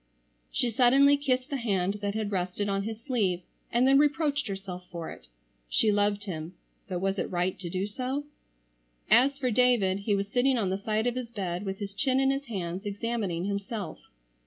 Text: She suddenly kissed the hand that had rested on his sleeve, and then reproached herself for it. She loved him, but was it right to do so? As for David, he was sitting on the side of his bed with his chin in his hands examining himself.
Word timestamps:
She 0.51 0.71
suddenly 0.71 1.15
kissed 1.15 1.51
the 1.51 1.57
hand 1.57 1.99
that 2.01 2.15
had 2.15 2.31
rested 2.31 2.67
on 2.67 2.81
his 2.85 2.99
sleeve, 2.99 3.43
and 3.71 3.87
then 3.87 3.99
reproached 3.99 4.47
herself 4.47 4.83
for 4.89 5.11
it. 5.11 5.27
She 5.69 5.91
loved 5.91 6.23
him, 6.23 6.55
but 6.87 6.97
was 6.97 7.19
it 7.19 7.29
right 7.29 7.59
to 7.59 7.69
do 7.69 7.85
so? 7.85 8.23
As 9.11 9.37
for 9.37 9.51
David, 9.51 9.99
he 9.99 10.15
was 10.15 10.27
sitting 10.27 10.57
on 10.57 10.71
the 10.71 10.79
side 10.81 11.05
of 11.05 11.13
his 11.13 11.29
bed 11.29 11.65
with 11.67 11.77
his 11.77 11.93
chin 11.93 12.19
in 12.19 12.31
his 12.31 12.45
hands 12.45 12.87
examining 12.87 13.45
himself. 13.45 13.99